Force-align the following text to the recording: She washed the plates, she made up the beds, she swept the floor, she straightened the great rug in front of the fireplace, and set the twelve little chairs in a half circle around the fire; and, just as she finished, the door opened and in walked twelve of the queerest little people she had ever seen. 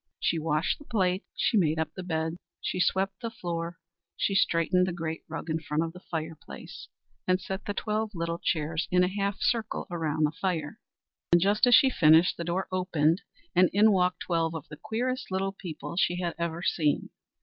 She 0.19 0.39
washed 0.39 0.79
the 0.79 0.85
plates, 0.85 1.27
she 1.35 1.57
made 1.57 1.77
up 1.77 1.93
the 1.93 2.01
beds, 2.01 2.37
she 2.59 2.79
swept 2.79 3.21
the 3.21 3.29
floor, 3.29 3.77
she 4.17 4.33
straightened 4.33 4.87
the 4.87 4.91
great 4.93 5.21
rug 5.29 5.47
in 5.47 5.59
front 5.59 5.83
of 5.83 5.93
the 5.93 5.99
fireplace, 5.99 6.87
and 7.27 7.39
set 7.39 7.65
the 7.65 7.75
twelve 7.75 8.09
little 8.15 8.39
chairs 8.39 8.87
in 8.89 9.03
a 9.03 9.07
half 9.15 9.37
circle 9.41 9.85
around 9.91 10.23
the 10.23 10.31
fire; 10.31 10.79
and, 11.31 11.39
just 11.39 11.67
as 11.67 11.75
she 11.75 11.91
finished, 11.91 12.37
the 12.37 12.43
door 12.43 12.67
opened 12.71 13.21
and 13.55 13.69
in 13.73 13.91
walked 13.91 14.21
twelve 14.21 14.55
of 14.55 14.67
the 14.69 14.75
queerest 14.77 15.29
little 15.29 15.51
people 15.53 15.95
she 15.97 16.19
had 16.19 16.33
ever 16.39 16.63
seen. 16.63 17.11